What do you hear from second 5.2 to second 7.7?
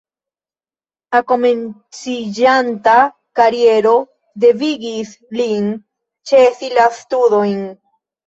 lin ĉesi la studojn.